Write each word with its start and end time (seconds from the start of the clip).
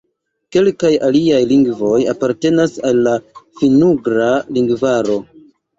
Kelkaj 0.55 0.89
aliaj 1.07 1.41
lingvoj 1.51 1.99
apartenas 2.15 2.75
al 2.93 3.05
la 3.09 3.17
Finn-ugra 3.61 4.35
lingvaro. 4.59 5.25